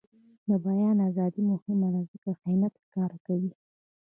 د 0.47 0.49
بیان 0.65 0.97
ازادي 1.09 1.41
مهمه 1.51 1.87
ده 1.93 2.01
ځکه 2.11 2.17
چې 2.23 2.31
خیانت 2.41 2.73
ښکاره 2.85 3.17
کوي. 3.25 3.51